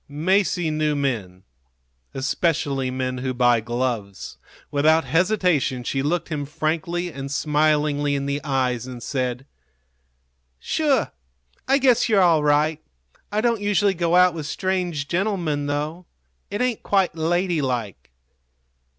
[0.09, 1.43] Masie knew men
[2.15, 4.39] especially men who buy gloves.
[4.71, 9.45] Without hesitation she looked him frankly and smilingly in the eyes, and said:
[10.57, 11.11] "Sure.
[11.67, 12.81] I guess you're all right.
[13.31, 16.07] I don't usually go out with strange gentlemen, though.
[16.49, 18.09] It ain't quite ladylike.